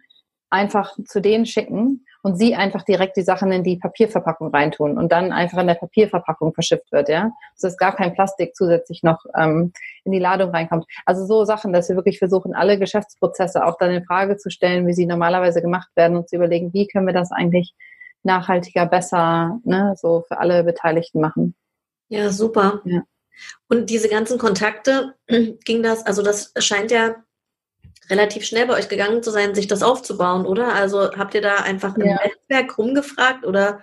[0.51, 5.11] einfach zu denen schicken und sie einfach direkt die Sachen in die Papierverpackung reintun und
[5.13, 7.31] dann einfach in der Papierverpackung verschifft wird, ja.
[7.61, 9.73] Dass gar kein Plastik zusätzlich noch ähm,
[10.05, 10.87] in die Ladung reinkommt.
[11.07, 14.87] Also so Sachen, dass wir wirklich versuchen, alle Geschäftsprozesse auch dann in Frage zu stellen,
[14.87, 17.75] wie sie normalerweise gemacht werden und zu überlegen, wie können wir das eigentlich
[18.23, 21.55] nachhaltiger, besser, ne, so für alle Beteiligten machen.
[22.09, 22.83] Ja, super.
[22.85, 23.03] Ja.
[23.69, 25.15] Und diese ganzen Kontakte,
[25.65, 27.17] ging das, also das scheint ja
[28.09, 30.75] relativ schnell bei euch gegangen zu sein, sich das aufzubauen, oder?
[30.75, 32.19] Also habt ihr da einfach im ja.
[32.23, 33.83] Netzwerk rumgefragt oder?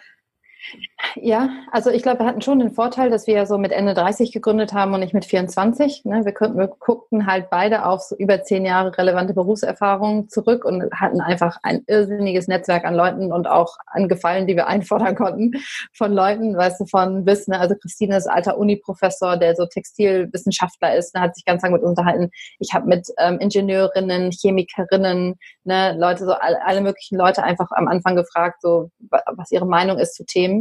[1.15, 3.93] Ja, also ich glaube, wir hatten schon den Vorteil, dass wir ja so mit Ende
[3.93, 6.05] 30 gegründet haben und nicht mit 24.
[6.05, 6.25] Ne?
[6.25, 10.91] Wir, konnten, wir guckten halt beide auf so über zehn Jahre relevante Berufserfahrung zurück und
[10.91, 15.53] hatten einfach ein irrsinniges Netzwerk an Leuten und auch an Gefallen, die wir einfordern konnten
[15.93, 17.59] von Leuten, weißt du, von bis, ne?
[17.59, 21.21] also Christine ist alter Uni-Professor, der so Textilwissenschaftler ist, ne?
[21.21, 22.29] hat sich ganz lang mit unterhalten.
[22.59, 25.95] Ich habe mit ähm, Ingenieurinnen, Chemikerinnen, ne?
[25.97, 30.15] Leute, so alle, alle möglichen Leute einfach am Anfang gefragt, so was ihre Meinung ist
[30.15, 30.56] zu Themen.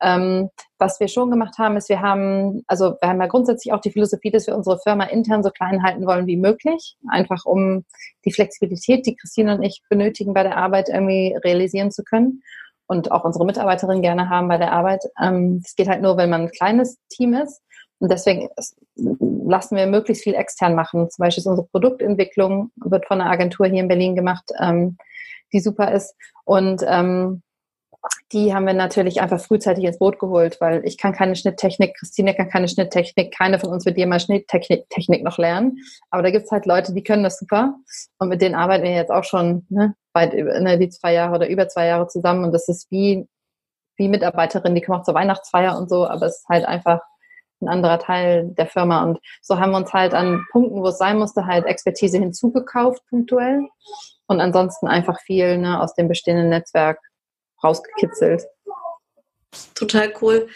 [0.00, 3.80] Ähm, was wir schon gemacht haben, ist, wir haben, also wir haben ja grundsätzlich auch
[3.80, 7.84] die Philosophie, dass wir unsere Firma intern so klein halten wollen wie möglich, einfach um
[8.24, 12.42] die Flexibilität, die Christine und ich benötigen bei der Arbeit irgendwie realisieren zu können
[12.86, 15.04] und auch unsere Mitarbeiterinnen gerne haben bei der Arbeit.
[15.20, 17.62] Ähm, es geht halt nur, wenn man ein kleines Team ist.
[17.98, 18.48] Und deswegen
[18.96, 21.08] lassen wir möglichst viel extern machen.
[21.08, 24.98] Zum Beispiel ist unsere Produktentwicklung wird von einer Agentur hier in Berlin gemacht, ähm,
[25.52, 26.14] die super ist.
[26.44, 27.42] Und ähm,
[28.32, 32.34] die haben wir natürlich einfach frühzeitig ins Boot geholt, weil ich kann keine Schnitttechnik, Christine
[32.34, 35.78] kann keine Schnitttechnik, keine von uns wird jemals Schnitttechnik Technik noch lernen.
[36.10, 37.74] Aber da gibt es halt Leute, die können das super.
[38.18, 41.34] Und mit denen arbeiten wir jetzt auch schon ne, weit über ne, die zwei Jahre
[41.36, 42.44] oder über zwei Jahre zusammen.
[42.44, 43.26] Und das ist wie,
[43.96, 47.00] wie Mitarbeiterin, die kommen auch zur Weihnachtsfeier und so, aber es ist halt einfach
[47.60, 49.04] ein anderer Teil der Firma.
[49.04, 53.02] Und so haben wir uns halt an Punkten, wo es sein musste, halt Expertise hinzugekauft,
[53.08, 53.68] punktuell.
[54.26, 56.98] Und ansonsten einfach viel ne, aus dem bestehenden Netzwerk
[57.62, 58.44] rausgekitzelt.
[59.74, 60.48] Total cool.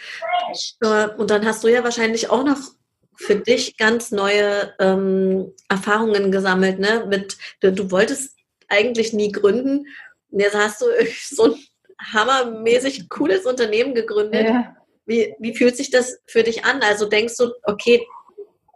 [0.81, 2.57] Äh, und dann hast du ja wahrscheinlich auch noch
[3.15, 7.05] für dich ganz neue ähm, Erfahrungen gesammelt, ne?
[7.07, 8.35] Mit, du, du, wolltest
[8.69, 9.87] eigentlich nie gründen.
[10.29, 10.85] Und jetzt hast du
[11.29, 11.55] so ein
[11.99, 14.45] hammermäßig cooles Unternehmen gegründet.
[14.45, 14.75] Ja.
[15.05, 16.81] Wie, wie fühlt sich das für dich an?
[16.81, 18.05] Also denkst du, okay,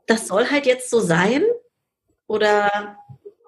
[0.07, 1.43] das soll halt jetzt so sein?
[2.27, 2.97] Oder?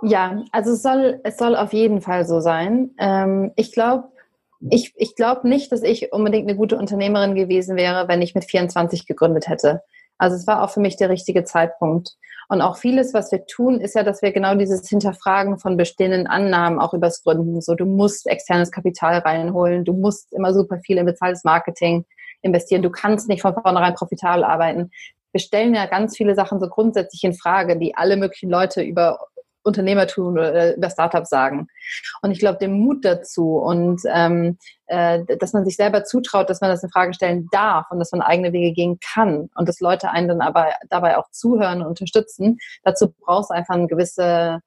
[0.03, 2.93] Ja, also es soll, es soll auf jeden Fall so sein.
[2.99, 4.12] Ähm, ich glaube,
[4.69, 8.45] ich, ich glaube nicht, dass ich unbedingt eine gute Unternehmerin gewesen wäre, wenn ich mit
[8.45, 9.82] 24 gegründet hätte.
[10.17, 12.15] Also es war auch für mich der richtige Zeitpunkt.
[12.49, 16.28] Und auch vieles, was wir tun, ist ja, dass wir genau dieses Hinterfragen von bestehenden
[16.28, 17.62] Annahmen auch übers Gründen.
[17.62, 22.06] So, du musst externes Kapital reinholen, du musst immer super viel in bezahltes Marketing
[22.41, 24.91] investieren, du kannst nicht von vornherein profitabel arbeiten.
[25.32, 29.19] Wir stellen ja ganz viele Sachen so grundsätzlich in Frage, die alle möglichen Leute über
[29.63, 31.67] Unternehmertum oder über Startups sagen.
[32.21, 36.62] Und ich glaube, den Mut dazu und ähm, äh, dass man sich selber zutraut, dass
[36.62, 39.80] man das in Frage stellen darf und dass man eigene Wege gehen kann und dass
[39.80, 44.60] Leute einen dann aber dabei auch zuhören und unterstützen, dazu brauchst du einfach eine gewisse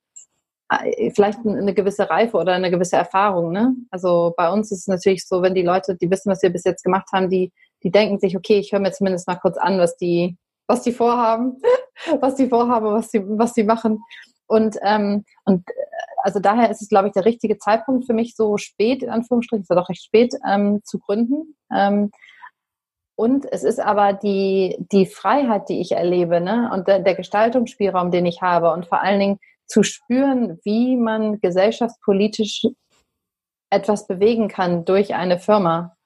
[0.68, 3.52] äh, vielleicht eine gewisse Reife oder eine gewisse Erfahrung.
[3.52, 3.74] Ne?
[3.90, 6.64] Also bei uns ist es natürlich so, wenn die Leute, die wissen, was wir bis
[6.64, 9.78] jetzt gemacht haben, die, die denken sich, okay, ich höre mir zumindest mal kurz an,
[9.78, 11.60] was die, was die vorhaben,
[12.20, 14.02] was die vorhaben, was die, was die machen.
[14.46, 15.72] Und, ähm, und äh,
[16.22, 19.62] also daher ist es, glaube ich, der richtige Zeitpunkt für mich, so spät, in Anführungsstrichen,
[19.62, 21.56] ist ja doch recht spät, ähm, zu gründen.
[21.72, 22.10] Ähm,
[23.18, 26.70] und es ist aber die, die Freiheit, die ich erlebe, ne?
[26.72, 31.40] und der, der Gestaltungsspielraum, den ich habe und vor allen Dingen zu spüren, wie man
[31.40, 32.66] gesellschaftspolitisch
[33.70, 35.96] etwas bewegen kann durch eine Firma.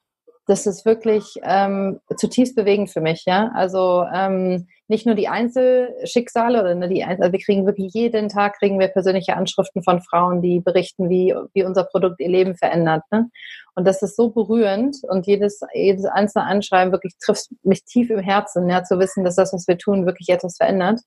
[0.46, 3.50] Das ist wirklich ähm, zutiefst bewegend für mich, ja.
[3.54, 8.28] Also ähm, nicht nur die Einzelschicksale oder ne, die Einzel also wir kriegen wirklich jeden
[8.28, 12.56] Tag kriegen wir persönliche Anschriften von Frauen, die berichten, wie, wie unser Produkt ihr Leben
[12.56, 13.04] verändert.
[13.12, 13.30] Ne?
[13.76, 18.18] Und das ist so berührend und jedes, jedes einzelne Anschreiben wirklich trifft mich tief im
[18.18, 21.00] Herzen, ja, zu wissen, dass das, was wir tun, wirklich etwas verändert.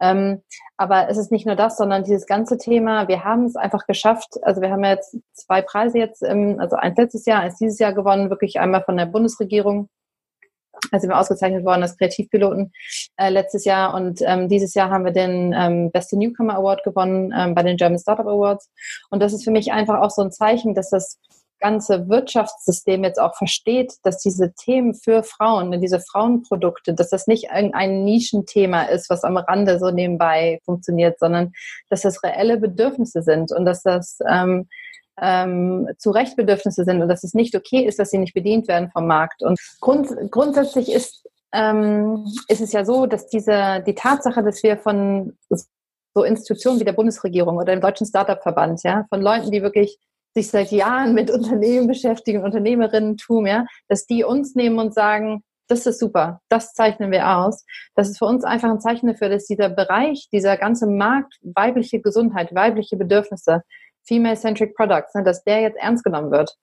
[0.00, 0.42] Ähm,
[0.76, 4.34] aber es ist nicht nur das, sondern dieses ganze Thema, wir haben es einfach geschafft.
[4.42, 7.92] Also wir haben jetzt zwei Preise jetzt, im, also eins letztes Jahr, eins dieses Jahr
[7.92, 9.88] gewonnen, wirklich einmal von der Bundesregierung
[10.90, 12.72] also wir ausgezeichnet worden als Kreativpiloten
[13.16, 13.94] äh, letztes Jahr.
[13.94, 17.76] Und ähm, dieses Jahr haben wir den ähm, Beste Newcomer Award gewonnen ähm, bei den
[17.76, 18.70] German Startup Awards.
[19.10, 21.18] Und das ist für mich einfach auch so ein Zeichen, dass das
[21.64, 27.44] ganze Wirtschaftssystem jetzt auch versteht, dass diese Themen für Frauen, diese Frauenprodukte, dass das nicht
[27.54, 31.52] irgendein Nischenthema ist, was am Rande so nebenbei funktioniert, sondern
[31.88, 34.68] dass das reelle Bedürfnisse sind und dass das ähm,
[35.20, 38.90] ähm, zu Rechtbedürfnisse sind und dass es nicht okay ist, dass sie nicht bedient werden
[38.90, 39.42] vom Markt.
[39.42, 44.76] Und grund, grundsätzlich ist, ähm, ist es ja so, dass diese, die Tatsache, dass wir
[44.76, 45.36] von
[46.14, 49.98] so Institutionen wie der Bundesregierung oder dem Deutschen Startup-Verband, ja, von Leuten, die wirklich
[50.34, 55.42] sich seit Jahren mit Unternehmen beschäftigen, Unternehmerinnen tun, ja, dass die uns nehmen und sagen,
[55.68, 57.64] das ist super, das zeichnen wir aus.
[57.94, 62.00] Das ist für uns einfach ein Zeichen dafür, dass dieser Bereich, dieser ganze Markt weibliche
[62.00, 63.62] Gesundheit, weibliche Bedürfnisse,
[64.06, 66.56] Female-Centric Products, ne, dass der jetzt ernst genommen wird.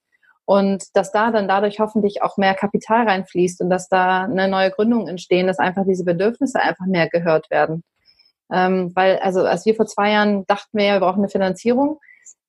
[0.44, 4.70] Und dass da dann dadurch hoffentlich auch mehr Kapital reinfließt und dass da eine neue
[4.72, 7.84] Gründung entstehen, dass einfach diese Bedürfnisse einfach mehr gehört werden.
[8.52, 12.00] Ähm, weil, also als wir vor zwei Jahren dachten wir, wir brauchen eine Finanzierung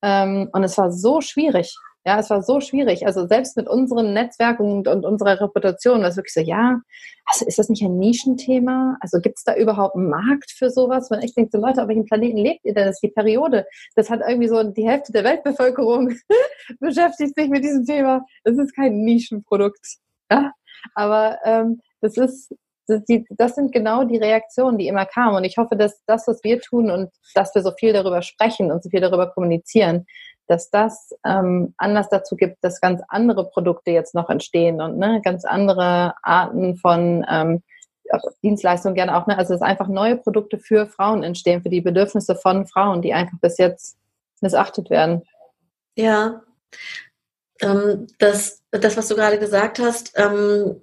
[0.02, 1.76] ähm, und es war so schwierig.
[2.06, 3.06] Ja, es war so schwierig.
[3.06, 6.82] Also selbst mit unseren Netzwerken und, und unserer Reputation war es wirklich so, ja,
[7.26, 8.98] also ist das nicht ein Nischenthema?
[9.00, 11.10] Also gibt es da überhaupt einen Markt für sowas?
[11.10, 12.88] Man echt denkt so, Leute, auf welchem Planeten lebt ihr denn?
[12.88, 13.66] Das ist die Periode.
[13.96, 16.14] Das hat irgendwie so die Hälfte der Weltbevölkerung
[16.80, 18.26] beschäftigt sich mit diesem Thema.
[18.44, 19.98] Das ist kein Nischenprodukt.
[20.30, 20.52] Ja?
[20.96, 22.54] Aber ähm, das ist
[22.88, 25.38] das sind genau die Reaktionen, die immer kamen.
[25.38, 28.72] Und ich hoffe, dass das, was wir tun und dass wir so viel darüber sprechen
[28.72, 30.06] und so viel darüber kommunizieren,
[30.48, 35.22] dass das ähm, Anlass dazu gibt, dass ganz andere Produkte jetzt noch entstehen und ne,
[35.24, 37.64] ganz andere Arten von ähm,
[38.44, 39.28] Dienstleistungen gerne auch.
[39.28, 39.38] Ne?
[39.38, 43.38] Also dass einfach neue Produkte für Frauen entstehen, für die Bedürfnisse von Frauen, die einfach
[43.42, 43.98] bis jetzt
[44.42, 45.24] missachtet werden.
[45.96, 46.42] Ja,
[47.62, 50.82] ähm, das, das, was du gerade gesagt hast, ähm,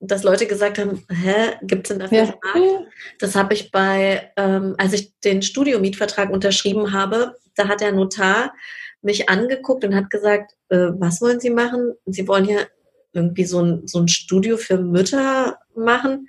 [0.00, 2.34] dass Leute gesagt haben, hä, gibt es denn dafür ja.
[2.54, 2.92] einen Markt?
[3.18, 8.54] Das habe ich bei, ähm, als ich den Studiomietvertrag unterschrieben habe, da hat der Notar
[9.02, 11.94] mich angeguckt und hat gesagt, äh, was wollen Sie machen?
[12.06, 12.68] Sie wollen hier
[13.12, 16.28] irgendwie so ein, so ein Studio für Mütter machen.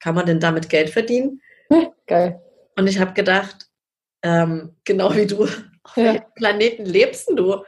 [0.00, 1.40] Kann man denn damit Geld verdienen?
[2.06, 2.40] Geil.
[2.76, 3.68] Und ich habe gedacht,
[4.22, 5.44] ähm, genau wie du,
[5.84, 6.04] auf ja.
[6.04, 7.64] welchem Planeten lebst du?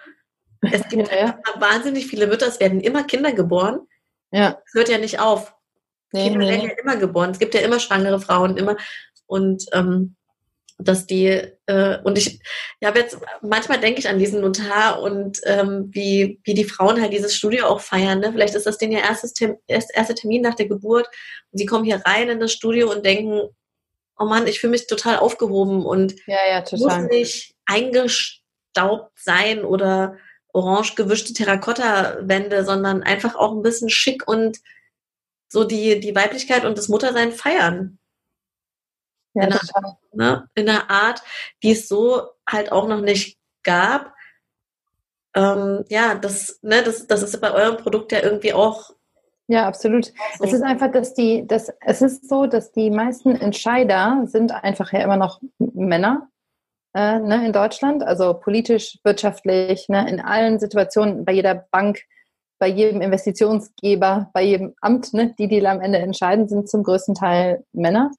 [0.60, 1.40] Es gibt ja, ja.
[1.58, 3.86] wahnsinnig viele Mütter, es werden immer Kinder geboren
[4.34, 4.60] ja.
[4.66, 5.54] Es hört ja nicht auf.
[6.12, 6.50] Nee, Kinder nee.
[6.50, 7.30] werden ja immer geboren.
[7.30, 8.76] Es gibt ja immer schwangere Frauen, immer.
[9.26, 10.16] Und ähm,
[10.78, 11.26] dass die,
[11.66, 12.40] äh, und ich,
[12.80, 17.12] ja, jetzt, manchmal denke ich an diesen Notar und ähm, wie, wie die Frauen halt
[17.12, 18.20] dieses Studio auch feiern.
[18.20, 18.32] Ne?
[18.32, 21.06] Vielleicht ist das denen ihr erstes Termin, erster Termin nach der Geburt
[21.52, 23.48] und sie kommen hier rein in das Studio und denken,
[24.18, 30.16] oh Mann, ich fühle mich total aufgehoben und ja, ja, muss nicht eingestaubt sein oder
[30.52, 34.58] orange gewischte Terrakotta-Wände, sondern einfach auch ein bisschen schick und
[35.48, 37.98] so die, die Weiblichkeit und das Muttersein feiern.
[39.34, 41.22] Ja, in, einer, ne, in einer Art,
[41.62, 44.14] die es so halt auch noch nicht gab.
[45.34, 48.90] Ähm, ja, das, ne, das, das ist bei eurem Produkt ja irgendwie auch.
[49.46, 50.06] Ja, absolut.
[50.38, 50.44] So.
[50.44, 54.92] Es ist einfach, dass die, dass, es ist so, dass die meisten Entscheider sind einfach
[54.92, 56.28] ja immer noch Männer
[56.94, 62.00] äh, ne, in Deutschland, also politisch, wirtschaftlich, ne, in allen Situationen, bei jeder Bank,
[62.58, 67.14] bei jedem Investitionsgeber, bei jedem Amt, ne, die, die am Ende entscheiden, sind zum größten
[67.14, 68.12] Teil Männer.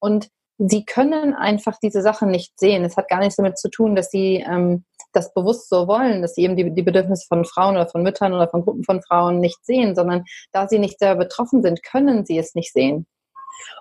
[0.00, 2.84] Und sie können einfach diese Sachen nicht sehen.
[2.84, 6.34] Es hat gar nichts damit zu tun, dass sie ähm, das bewusst so wollen, dass
[6.34, 9.40] sie eben die, die Bedürfnisse von Frauen oder von Müttern oder von Gruppen von Frauen
[9.40, 13.06] nicht sehen, sondern da sie nicht selber betroffen sind, können sie es nicht sehen.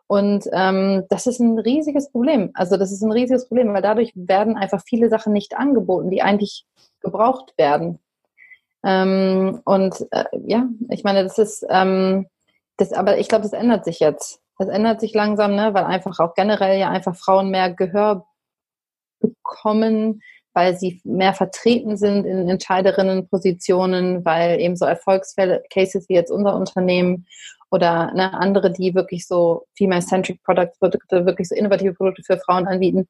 [0.08, 2.52] Und ähm, das ist ein riesiges Problem.
[2.54, 6.22] Also das ist ein riesiges Problem, weil dadurch werden einfach viele Sachen nicht angeboten, die
[6.22, 6.66] eigentlich
[7.02, 8.00] gebraucht werden.
[8.84, 12.28] Ähm, und äh, ja, ich meine, das ist, ähm,
[12.78, 14.40] das, aber ich glaube, das ändert sich jetzt.
[14.58, 18.26] Das ändert sich langsam, ne, weil einfach auch generell ja einfach Frauen mehr Gehör
[19.20, 20.22] bekommen,
[20.54, 26.56] weil sie mehr vertreten sind in Entscheiderinnenpositionen, weil eben so Erfolgsfälle, Cases wie jetzt unser
[26.56, 27.28] Unternehmen
[27.72, 33.08] oder ne, andere, die wirklich so female-centric Produkte, wirklich so innovative Produkte für Frauen anbieten,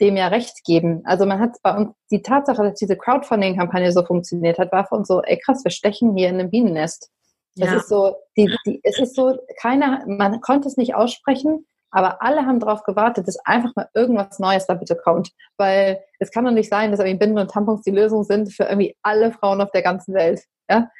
[0.00, 1.02] dem ja recht geben.
[1.04, 4.94] Also man hat bei uns die Tatsache, dass diese Crowdfunding-Kampagne so funktioniert hat, war für
[4.94, 7.10] uns so, ey krass, wir stechen hier in einem Bienennest.
[7.56, 7.76] Das ja.
[7.76, 12.44] ist so, die, die, es ist so, keiner, man konnte es nicht aussprechen, aber alle
[12.44, 15.30] haben darauf gewartet, dass einfach mal irgendwas Neues da bitte kommt.
[15.56, 18.64] Weil es kann doch nicht sein, dass irgendwie Binden und Tampons die Lösung sind für
[18.64, 20.40] irgendwie alle Frauen auf der ganzen Welt.
[20.68, 20.90] Ja?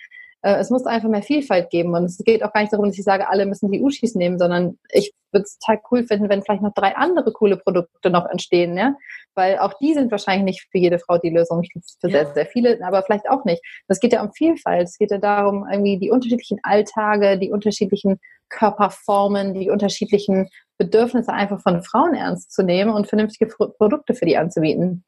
[0.45, 1.95] Äh, es muss einfach mehr Vielfalt geben.
[1.95, 4.39] Und es geht auch gar nicht darum, dass ich sage, alle müssen die Uschis nehmen,
[4.39, 8.27] sondern ich würde es total cool finden, wenn vielleicht noch drei andere coole Produkte noch
[8.27, 8.95] entstehen, ja.
[9.35, 11.63] Weil auch die sind wahrscheinlich nicht für jede Frau die Lösung.
[11.63, 13.63] Ich glaube, für sehr, sehr viele, aber vielleicht auch nicht.
[13.89, 14.87] Es geht ja um Vielfalt.
[14.87, 21.61] Es geht ja darum, irgendwie die unterschiedlichen Alltage, die unterschiedlichen Körperformen, die unterschiedlichen Bedürfnisse einfach
[21.63, 25.05] von Frauen ernst zu nehmen und vernünftige Produkte für die anzubieten.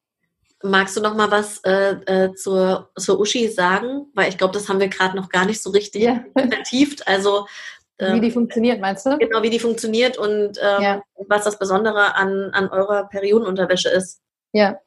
[0.62, 4.06] Magst du noch mal was äh, äh, zur, zur Uschi sagen?
[4.14, 6.24] Weil ich glaube, das haben wir gerade noch gar nicht so richtig ja.
[6.34, 7.06] vertieft.
[7.06, 7.46] Also
[7.98, 9.18] ähm, wie die funktioniert, meinst du?
[9.18, 11.02] Genau, wie die funktioniert und ähm, ja.
[11.28, 14.20] was das Besondere an, an eurer Periodenunterwäsche ist.
[14.52, 14.78] Ja,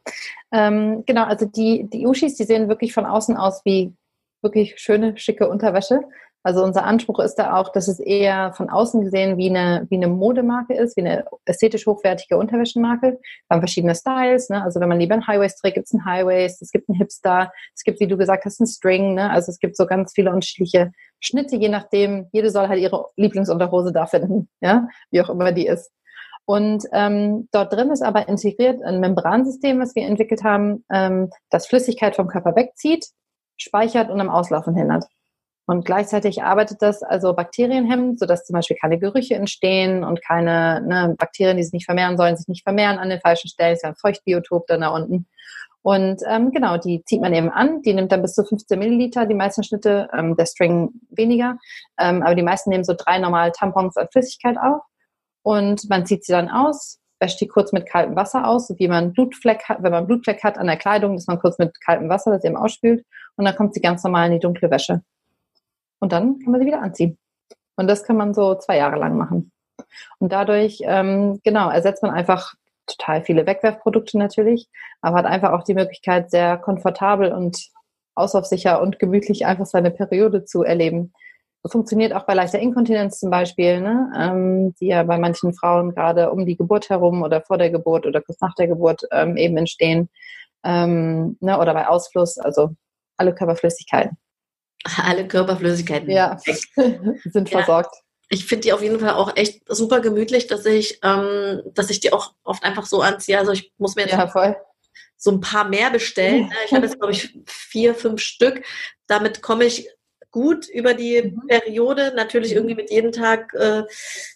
[0.51, 1.25] ähm, genau.
[1.25, 3.93] Also die, die Uschis, die sehen wirklich von außen aus wie
[4.41, 6.01] wirklich schöne, schicke Unterwäsche.
[6.41, 9.97] Also unser Anspruch ist da auch, dass es eher von außen gesehen wie eine, wie
[9.97, 13.19] eine Modemarke ist, wie eine ästhetisch hochwertige Unterwäschemarke.
[13.19, 14.63] Wir haben verschiedene Styles, ne?
[14.63, 17.51] Also wenn man lieber einen Highwaist trägt, gibt es einen Highwaist, es gibt einen Hipster,
[17.75, 19.29] es gibt, wie du gesagt hast, einen String, ne?
[19.31, 23.91] Also es gibt so ganz viele unterschiedliche Schnitte, je nachdem, jede soll halt ihre Lieblingsunterhose
[23.91, 25.91] da finden, ja, wie auch immer die ist.
[26.45, 31.67] Und ähm, dort drin ist aber integriert ein Membransystem, was wir entwickelt haben, ähm, das
[31.67, 33.05] Flüssigkeit vom Körper wegzieht,
[33.57, 35.05] speichert und am Auslaufen hindert.
[35.69, 41.15] Und gleichzeitig arbeitet das also bakterienhemmend, sodass zum Beispiel keine Gerüche entstehen und keine ne,
[41.15, 43.75] Bakterien, die sich nicht vermehren sollen, sich nicht vermehren an den falschen Stellen.
[43.75, 45.27] Ist ja ein Feuchtbiotop dann da unten.
[45.83, 47.83] Und ähm, genau, die zieht man eben an.
[47.83, 51.59] Die nimmt dann bis zu 15 Milliliter, die meisten Schnitte, ähm, der String weniger.
[51.99, 54.81] Ähm, aber die meisten nehmen so drei normale Tampons an Flüssigkeit auf.
[55.43, 58.87] Und man zieht sie dann aus, wäscht die kurz mit kaltem Wasser aus, so wie
[58.87, 62.09] man Blutfleck hat, wenn man Blutfleck hat an der Kleidung, dass man kurz mit kaltem
[62.09, 63.05] Wasser das eben ausspült.
[63.35, 65.03] Und dann kommt sie ganz normal in die dunkle Wäsche.
[65.99, 67.17] Und dann kann man sie wieder anziehen.
[67.75, 69.51] Und das kann man so zwei Jahre lang machen.
[70.19, 72.53] Und dadurch, ähm, genau, ersetzt man einfach
[72.87, 74.67] total viele Wegwerfprodukte natürlich,
[75.01, 77.69] aber hat einfach auch die Möglichkeit, sehr komfortabel und
[78.15, 81.13] auslaufsicher und gemütlich einfach seine Periode zu erleben.
[81.63, 84.11] Das funktioniert auch bei leichter Inkontinenz zum Beispiel, ne?
[84.17, 88.05] ähm, die ja bei manchen Frauen gerade um die Geburt herum oder vor der Geburt
[88.05, 90.09] oder kurz nach der Geburt ähm, eben entstehen.
[90.63, 91.59] Ähm, ne?
[91.59, 92.71] Oder bei Ausfluss, also
[93.17, 94.17] alle Körperflüssigkeiten.
[95.03, 96.37] Alle Körperflüssigkeiten ja.
[97.25, 97.93] sind versorgt.
[97.93, 101.89] Ja ich finde die auf jeden Fall auch echt super gemütlich, dass ich, ähm, dass
[101.89, 103.39] ich die auch oft einfach so anziehe.
[103.39, 104.55] Also ich muss mir jetzt ja,
[105.17, 106.47] so ein paar mehr bestellen.
[106.47, 106.55] Ne?
[106.65, 108.63] Ich habe jetzt, glaube ich, vier, fünf Stück.
[109.07, 109.89] Damit komme ich
[110.29, 111.47] gut über die mhm.
[111.47, 112.13] Periode.
[112.15, 113.83] Natürlich irgendwie mit jedem Tag äh,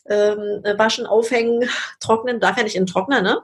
[0.06, 2.40] äh, waschen, aufhängen, trocknen.
[2.40, 3.44] Darf ja nicht in den Trockner, ne?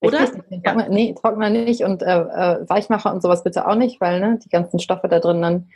[0.00, 0.30] Oder?
[0.64, 0.88] Ja.
[0.88, 4.48] Nee, Trockner nicht und äh, äh, Weichmacher und sowas bitte auch nicht, weil ne, die
[4.48, 5.68] ganzen Stoffe da drin dann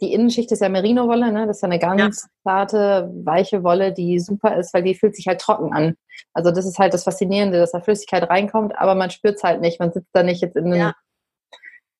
[0.00, 1.46] die Innenschicht ist ja Merino-Wolle, ne?
[1.46, 2.28] Das ist ja eine ganz ja.
[2.44, 5.96] zarte, weiche Wolle, die super ist, weil die fühlt sich halt trocken an.
[6.32, 9.60] Also das ist halt das Faszinierende, dass da Flüssigkeit reinkommt, aber man spürt es halt
[9.60, 9.80] nicht.
[9.80, 10.94] Man sitzt da nicht jetzt in, ja.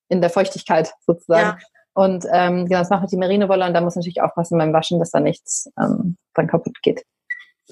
[0.07, 1.57] in der Feuchtigkeit sozusagen.
[1.57, 1.65] Ja.
[1.93, 4.99] Und ähm, genau, das macht halt die Merino-Wolle und da muss natürlich aufpassen beim Waschen,
[4.99, 7.03] dass da nichts ähm, dann kaputt geht.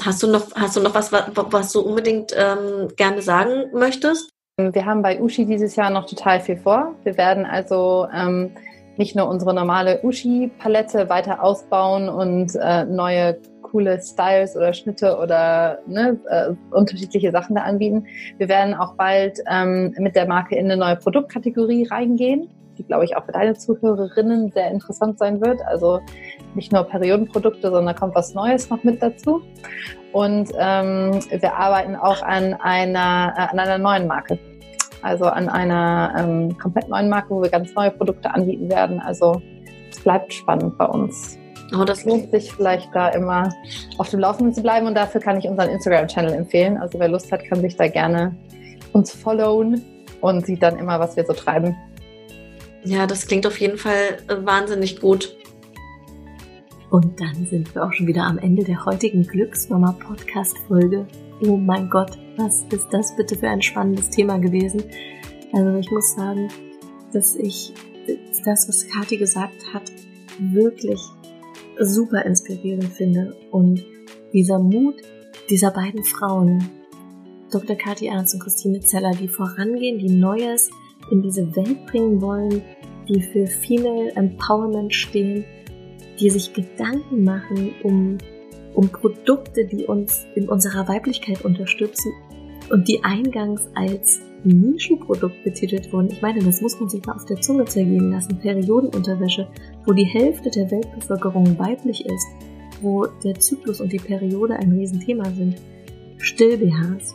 [0.01, 4.29] Hast du noch, hast du noch was, was du unbedingt ähm, gerne sagen möchtest?
[4.57, 6.95] Wir haben bei Ushi dieses Jahr noch total viel vor.
[7.03, 8.55] Wir werden also ähm,
[8.97, 15.79] nicht nur unsere normale Ushi-Palette weiter ausbauen und äh, neue coole Styles oder Schnitte oder
[15.87, 18.05] ne, äh, unterschiedliche Sachen da anbieten.
[18.37, 23.05] Wir werden auch bald ähm, mit der Marke in eine neue Produktkategorie reingehen, die, glaube
[23.05, 25.61] ich, auch für deine Zuhörerinnen sehr interessant sein wird.
[25.65, 25.99] Also
[26.55, 29.41] nicht nur Periodenprodukte, sondern kommt was Neues noch mit dazu.
[30.13, 34.39] Und ähm, wir arbeiten auch an einer, äh, an einer neuen Marke
[35.01, 38.99] also an einer ähm, komplett neuen Marke, wo wir ganz neue Produkte anbieten werden.
[38.99, 39.41] Also
[39.89, 41.37] es bleibt spannend bei uns.
[41.75, 43.49] Oh, das lohnt sich vielleicht da immer
[43.97, 46.77] auf dem Laufenden zu bleiben und dafür kann ich unseren Instagram-Channel empfehlen.
[46.77, 48.35] Also wer Lust hat, kann sich da gerne
[48.93, 49.83] uns followen
[50.21, 51.75] und sieht dann immer, was wir so treiben.
[52.83, 55.35] Ja, das klingt auf jeden Fall wahnsinnig gut.
[56.89, 61.05] Und dann sind wir auch schon wieder am Ende der heutigen Glücksmama Podcast Folge.
[61.41, 64.83] Oh mein Gott, was ist das bitte für ein spannendes Thema gewesen?
[65.53, 66.49] Also ich muss sagen,
[67.13, 67.73] dass ich
[68.45, 69.83] das, was Kathi gesagt hat,
[70.39, 70.99] wirklich
[71.79, 73.35] super inspirierend finde.
[73.51, 73.83] Und
[74.33, 74.95] dieser Mut
[75.49, 76.69] dieser beiden Frauen,
[77.51, 77.77] Dr.
[77.77, 80.69] Kathi Ernst und Christine Zeller, die vorangehen, die Neues
[81.09, 82.61] in diese Welt bringen wollen,
[83.07, 85.45] die für Female Empowerment stehen,
[86.19, 88.17] die sich Gedanken machen um,
[88.77, 92.11] um Produkte, die uns in unserer Weiblichkeit unterstützen
[92.69, 96.11] und die eingangs als Nischenprodukt betitelt wurden.
[96.11, 98.37] Ich meine, das muss man sich mal auf der Zunge zergehen lassen.
[98.37, 99.47] Periodenunterwäsche,
[99.85, 102.27] wo die Hälfte der Weltbevölkerung weiblich ist,
[102.79, 105.55] wo der Zyklus und die Periode ein Riesenthema sind.
[106.19, 107.13] Still-BHs.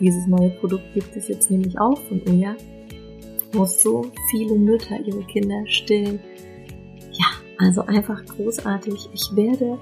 [0.00, 2.56] Dieses neue Produkt gibt es jetzt nämlich auch von Uja,
[3.52, 6.18] wo so viele Mütter ihre Kinder stillen.
[7.12, 7.26] Ja,
[7.58, 9.08] also einfach großartig.
[9.12, 9.78] Ich werde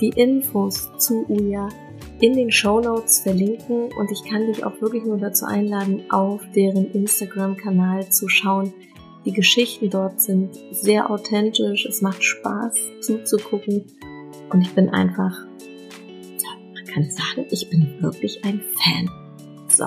[0.00, 1.68] die Infos zu Uja
[2.20, 6.40] in den Show Notes verlinken und ich kann dich auch wirklich nur dazu einladen, auf
[6.54, 8.72] deren Instagram-Kanal zu schauen.
[9.24, 13.84] Die Geschichten dort sind sehr authentisch, es macht Spaß zuzugucken
[14.50, 15.46] und ich bin einfach,
[16.74, 19.10] man kann sagen, ich bin wirklich ein Fan.
[19.68, 19.86] So.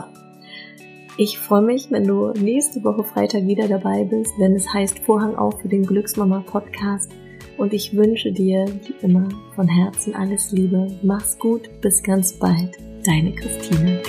[1.18, 5.36] Ich freue mich, wenn du nächste Woche Freitag wieder dabei bist, wenn es heißt Vorhang
[5.36, 7.12] auf für den Glücksmama Podcast.
[7.62, 10.88] Und ich wünsche dir, wie immer, von Herzen alles Liebe.
[11.04, 12.76] Mach's gut, bis ganz bald.
[13.06, 14.02] Deine Christine.